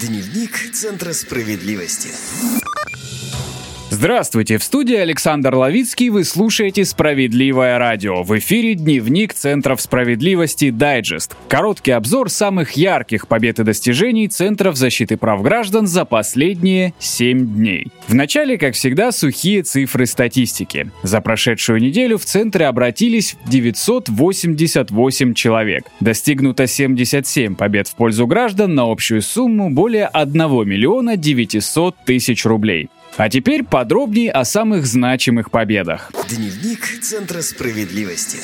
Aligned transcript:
Дневник 0.00 0.72
Центра 0.74 1.14
справедливости. 1.14 2.10
Здравствуйте, 3.98 4.58
в 4.58 4.62
студии 4.62 4.94
Александр 4.94 5.54
Ловицкий, 5.54 6.10
вы 6.10 6.24
слушаете 6.24 6.84
«Справедливое 6.84 7.78
радио». 7.78 8.24
В 8.24 8.38
эфире 8.38 8.74
Дневник 8.74 9.32
Центров 9.32 9.80
справедливости 9.80 10.68
«Дайджест». 10.68 11.34
Короткий 11.48 11.92
обзор 11.92 12.28
самых 12.28 12.72
ярких 12.72 13.26
побед 13.26 13.58
и 13.58 13.64
достижений 13.64 14.28
Центров 14.28 14.76
защиты 14.76 15.16
прав 15.16 15.40
граждан 15.40 15.86
за 15.86 16.04
последние 16.04 16.92
7 16.98 17.54
дней. 17.54 17.86
В 18.06 18.14
начале, 18.14 18.58
как 18.58 18.74
всегда, 18.74 19.12
сухие 19.12 19.62
цифры 19.62 20.04
статистики. 20.04 20.90
За 21.02 21.22
прошедшую 21.22 21.80
неделю 21.80 22.18
в 22.18 22.26
Центре 22.26 22.66
обратились 22.66 23.38
988 23.46 25.32
человек. 25.32 25.86
Достигнуто 26.00 26.66
77 26.66 27.54
побед 27.54 27.88
в 27.88 27.94
пользу 27.94 28.26
граждан 28.26 28.74
на 28.74 28.92
общую 28.92 29.22
сумму 29.22 29.70
более 29.70 30.04
1 30.04 30.38
миллиона 30.68 31.16
900 31.16 31.96
тысяч 32.04 32.44
рублей. 32.44 32.90
А 33.16 33.30
теперь 33.30 33.64
подробнее 33.64 34.30
о 34.30 34.44
самых 34.44 34.86
значимых 34.86 35.50
победах. 35.50 36.12
Дневник 36.28 37.00
Центра 37.00 37.40
справедливости. 37.40 38.38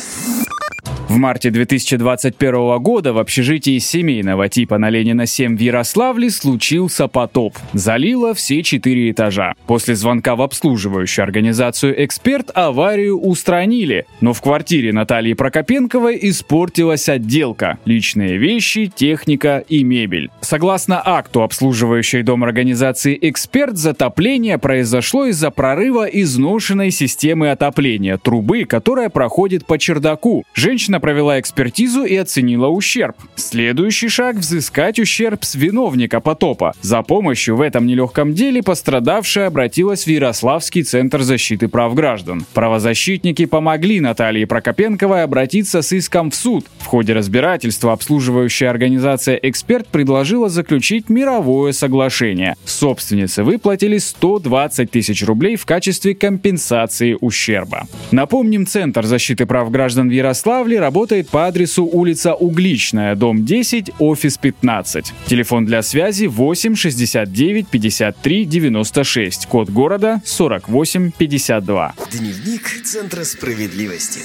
В 1.12 1.18
марте 1.18 1.50
2021 1.50 2.78
года 2.78 3.12
в 3.12 3.18
общежитии 3.18 3.76
семейного 3.76 4.48
типа 4.48 4.78
на 4.78 4.88
Ленина 4.88 5.26
7 5.26 5.58
в 5.58 5.60
Ярославле 5.60 6.30
случился 6.30 7.06
потоп. 7.06 7.54
Залило 7.74 8.32
все 8.32 8.62
четыре 8.62 9.10
этажа. 9.10 9.52
После 9.66 9.94
звонка 9.94 10.36
в 10.36 10.40
обслуживающую 10.40 11.22
организацию 11.22 12.02
«Эксперт» 12.02 12.50
аварию 12.54 13.20
устранили. 13.20 14.06
Но 14.22 14.32
в 14.32 14.40
квартире 14.40 14.94
Натальи 14.94 15.34
Прокопенковой 15.34 16.18
испортилась 16.18 17.10
отделка. 17.10 17.76
Личные 17.84 18.38
вещи, 18.38 18.86
техника 18.86 19.62
и 19.68 19.84
мебель. 19.84 20.30
Согласно 20.40 21.02
акту 21.04 21.42
обслуживающей 21.42 22.22
дом 22.22 22.42
организации 22.42 23.18
«Эксперт», 23.20 23.76
затопление 23.76 24.56
произошло 24.56 25.26
из-за 25.26 25.50
прорыва 25.50 26.06
изношенной 26.06 26.90
системы 26.90 27.50
отопления, 27.50 28.16
трубы, 28.16 28.64
которая 28.64 29.10
проходит 29.10 29.66
по 29.66 29.76
чердаку. 29.76 30.44
Женщина 30.54 31.01
провела 31.02 31.38
экспертизу 31.40 32.04
и 32.04 32.16
оценила 32.16 32.68
ущерб. 32.68 33.16
Следующий 33.34 34.08
шаг– 34.08 34.36
взыскать 34.38 34.98
ущерб 35.00 35.44
с 35.44 35.56
виновника 35.56 36.20
потопа. 36.20 36.72
За 36.80 37.02
помощью 37.02 37.56
в 37.56 37.60
этом 37.60 37.86
нелегком 37.86 38.34
деле 38.34 38.62
пострадавшая 38.62 39.48
обратилась 39.48 40.04
в 40.04 40.06
Ярославский 40.06 40.84
центр 40.84 41.22
защиты 41.22 41.66
прав 41.68 41.94
граждан. 41.94 42.46
Правозащитники 42.54 43.46
помогли 43.46 44.00
Наталье 44.00 44.46
Прокопенковой 44.46 45.24
обратиться 45.24 45.82
с 45.82 45.92
иском 45.92 46.30
в 46.30 46.36
суд. 46.36 46.66
В 46.78 46.86
ходе 46.86 47.12
разбирательства 47.12 47.92
обслуживающая 47.92 48.70
организация 48.70 49.34
«Эксперт» 49.42 49.88
предложила 49.88 50.48
заключить 50.48 51.08
мировое 51.08 51.72
соглашение. 51.72 52.54
Собственницы 52.64 53.42
выплатили 53.42 53.98
120 53.98 54.90
тысяч 54.90 55.24
рублей 55.24 55.56
в 55.56 55.66
качестве 55.66 56.14
компенсации 56.14 57.16
ущерба. 57.20 57.88
Напомним, 58.12 58.66
Центр 58.66 59.04
защиты 59.04 59.46
прав 59.46 59.70
граждан 59.72 60.08
в 60.08 60.12
Ярославле 60.12 60.78
работает 60.78 60.91
по 61.30 61.46
адресу 61.46 61.84
улица 61.84 62.34
Угличная, 62.34 63.16
дом 63.16 63.44
10, 63.44 63.92
офис 63.98 64.36
15. 64.36 65.12
Телефон 65.26 65.64
для 65.64 65.82
связи 65.82 66.26
8 66.26 66.74
69 66.74 67.68
53 67.68 68.44
96, 68.44 69.46
код 69.46 69.70
города 69.70 70.20
48 70.24 71.10
52. 71.16 71.94
Дневник 72.12 72.82
Центра 72.84 73.24
справедливости. 73.24 74.20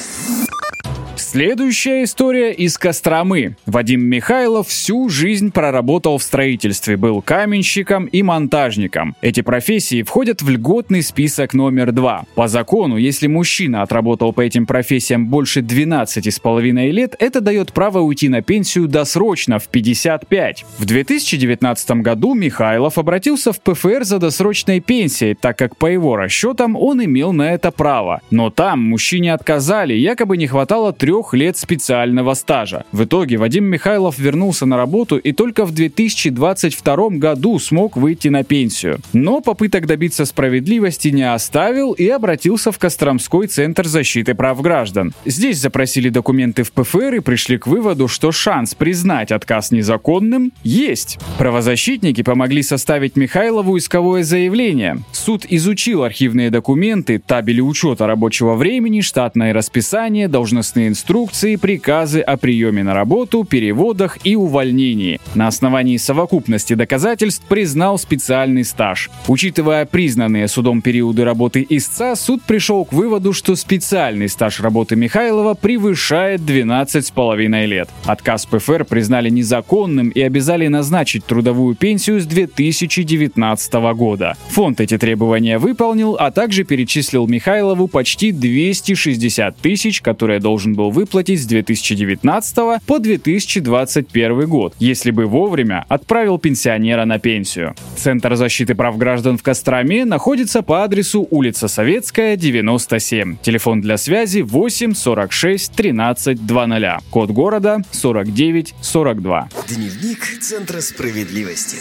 Следующая 1.18 2.04
история 2.04 2.54
из 2.54 2.78
Костромы. 2.78 3.56
Вадим 3.66 4.02
Михайлов 4.06 4.68
всю 4.68 5.10
жизнь 5.10 5.52
проработал 5.52 6.20
в 6.20 6.24
строительстве, 6.24 6.96
был 6.96 7.24
каменщиком 7.24 8.06
и 8.06 8.22
монтажником. 8.22 9.16
Эти 9.22 9.42
профессии 9.42 10.04
входят 10.04 10.44
в 10.44 10.50
льготный 10.50 11.02
список 11.02 11.56
номер 11.56 11.92
два. 11.92 12.26
По 12.36 12.48
закону, 12.48 12.98
если 12.98 13.26
мужчина 13.26 13.82
отработал 13.82 14.32
по 14.32 14.42
этим 14.42 14.68
профессиям 14.68 15.26
больше 15.26 15.62
12,5 15.62 16.92
лет, 16.92 17.16
это 17.18 17.42
дает 17.42 17.74
право 17.74 18.00
уйти 18.00 18.30
на 18.30 18.44
пенсию 18.44 18.88
досрочно 18.88 19.58
в 19.58 19.70
55. 19.70 20.66
В 20.78 20.86
2019 20.86 21.92
году 22.02 22.36
Михайлов 22.36 23.00
обратился 23.00 23.52
в 23.52 23.60
ПФР 23.62 24.04
за 24.04 24.20
досрочной 24.20 24.82
пенсией, 24.82 25.34
так 25.34 25.58
как 25.58 25.78
по 25.78 25.88
его 25.88 26.16
расчетам 26.16 26.76
он 26.76 27.04
имел 27.04 27.34
на 27.34 27.54
это 27.54 27.72
право. 27.72 28.22
Но 28.30 28.52
там 28.52 28.82
мужчине 28.82 29.34
отказали, 29.34 29.96
якобы 29.96 30.38
не 30.38 30.46
хватало 30.46 30.94
трех 31.08 31.34
лет 31.34 31.58
специального 31.58 32.34
стажа. 32.34 32.84
В 32.92 33.06
итоге 33.06 33.38
Вадим 33.38 33.64
Михайлов 33.64 34.20
вернулся 34.20 34.66
на 34.66 34.76
работу 34.76 35.16
и 35.16 35.32
только 35.32 35.64
в 35.66 35.72
2022 35.72 37.10
году 37.12 37.60
смог 37.60 37.96
выйти 37.96 38.28
на 38.28 38.44
пенсию. 38.44 39.00
Но 39.14 39.40
попыток 39.40 39.86
добиться 39.86 40.26
справедливости 40.26 41.08
не 41.08 41.24
оставил 41.24 41.94
и 41.94 42.10
обратился 42.10 42.74
в 42.74 42.78
Костромской 42.78 43.48
центр 43.48 43.88
защиты 43.88 44.36
прав 44.36 44.62
граждан. 44.62 45.14
Здесь 45.24 45.60
запросили 45.60 46.10
документы 46.10 46.64
в 46.64 46.74
ПФР 46.74 47.16
и 47.16 47.20
пришли 47.22 47.58
к 47.58 47.68
выводу, 47.68 48.10
что 48.10 48.34
шанс 48.34 48.76
признать 48.76 49.32
отказ 49.32 49.72
незаконным 49.72 50.52
есть. 50.66 51.20
Правозащитники 51.38 52.22
помогли 52.22 52.64
составить 52.64 53.16
Михайлову 53.16 53.78
исковое 53.78 54.24
заявление. 54.24 54.98
Суд 55.14 55.46
изучил 55.48 56.04
архивные 56.04 56.50
документы, 56.50 57.18
табели 57.18 57.62
учета 57.62 58.08
рабочего 58.08 58.56
времени, 58.56 59.00
штатное 59.00 59.54
расписание, 59.54 60.28
должностные 60.28 60.97
инструкции, 60.98 61.58
приказы 61.58 62.22
о 62.22 62.38
приеме 62.38 62.82
на 62.82 62.96
работу, 62.96 63.44
переводах 63.44 64.18
и 64.24 64.36
увольнении. 64.36 65.20
На 65.36 65.46
основании 65.46 65.98
совокупности 65.98 66.74
доказательств 66.74 67.46
признал 67.48 68.00
специальный 68.00 68.64
стаж. 68.64 69.12
Учитывая 69.28 69.86
признанные 69.86 70.48
судом 70.48 70.82
периоды 70.82 71.24
работы 71.24 71.64
истца, 71.70 72.16
суд 72.16 72.42
пришел 72.42 72.84
к 72.84 72.94
выводу, 72.94 73.32
что 73.32 73.56
специальный 73.56 74.28
стаж 74.28 74.60
работы 74.60 74.96
Михайлова 74.96 75.54
превышает 75.54 76.42
12,5 76.42 77.66
лет. 77.68 77.90
Отказ 78.06 78.48
ПФР 78.48 78.86
признали 78.86 79.30
незаконным 79.30 80.10
и 80.10 80.22
обязали 80.22 80.66
назначить 80.66 81.26
трудовую 81.26 81.76
пенсию 81.76 82.20
с 82.20 82.26
2019 82.26 83.74
года. 83.96 84.36
Фонд 84.50 84.82
эти 84.82 84.98
требования 84.98 85.60
выполнил, 85.60 86.18
а 86.20 86.32
также 86.32 86.64
перечислил 86.64 87.28
Михайлову 87.28 87.88
почти 87.88 88.32
260 88.32 89.58
тысяч, 89.58 90.02
которые 90.02 90.40
должен 90.40 90.74
был 90.74 90.87
выплатить 90.90 91.42
с 91.42 91.46
2019 91.46 92.56
по 92.86 93.00
2021 93.00 94.48
год, 94.48 94.74
если 94.80 95.12
бы 95.12 95.26
вовремя 95.26 95.86
отправил 95.88 96.40
пенсионера 96.40 97.06
на 97.06 97.20
пенсию. 97.20 97.76
Центр 97.96 98.36
защиты 98.36 98.76
прав 98.76 98.98
граждан 98.98 99.38
в 99.38 99.44
Костроме 99.44 100.06
находится 100.06 100.62
по 100.62 100.84
адресу 100.84 101.28
улица 101.30 101.68
Советская, 101.68 102.36
97. 102.36 103.38
Телефон 103.42 103.82
для 103.82 103.98
связи 103.98 104.42
8 104.42 104.94
46 104.94 105.72
13 105.74 106.40
00. 106.42 107.00
Код 107.10 107.32
города 107.32 107.82
49 107.92 108.76
42. 108.82 109.50
Дневник 109.68 110.40
Центра 110.42 110.82
справедливости. 110.82 111.78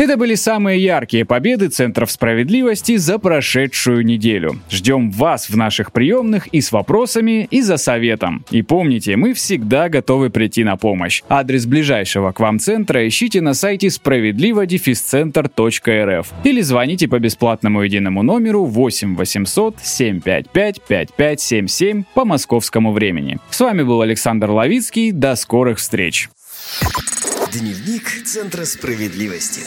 Это 0.00 0.16
были 0.16 0.34
самые 0.34 0.82
яркие 0.82 1.24
победы 1.26 1.68
Центров 1.68 2.10
справедливости 2.10 2.96
за 2.96 3.18
прошедшую 3.18 4.02
неделю. 4.02 4.58
Ждем 4.70 5.10
вас 5.10 5.50
в 5.50 5.56
наших 5.58 5.92
приемных 5.92 6.46
и 6.46 6.62
с 6.62 6.72
вопросами, 6.72 7.46
и 7.50 7.60
за 7.60 7.76
советом. 7.76 8.46
И 8.50 8.62
помните, 8.62 9.16
мы 9.16 9.34
всегда 9.34 9.90
готовы 9.90 10.30
прийти 10.30 10.64
на 10.64 10.78
помощь. 10.78 11.22
Адрес 11.28 11.66
ближайшего 11.66 12.32
к 12.32 12.40
вам 12.40 12.58
центра 12.58 13.06
ищите 13.06 13.42
на 13.42 13.52
сайте 13.52 13.90
справедливо-центр.рф 13.90 16.32
или 16.44 16.60
звоните 16.62 17.06
по 17.06 17.18
бесплатному 17.18 17.82
единому 17.82 18.22
номеру 18.22 18.64
8 18.64 19.16
800 19.16 19.80
755 19.82 20.80
5577 20.80 22.04
по 22.14 22.24
московскому 22.24 22.92
времени. 22.92 23.38
С 23.50 23.60
вами 23.60 23.82
был 23.82 24.00
Александр 24.00 24.48
Ловицкий. 24.48 25.12
До 25.12 25.36
скорых 25.36 25.76
встреч! 25.76 26.30
Дневник 27.52 28.22
Центра 28.24 28.64
справедливости. 28.64 29.62